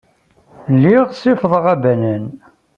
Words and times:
Lliɣ 0.75 1.05
ssifiḍeɣ 1.11 1.65
abanan. 1.73 2.25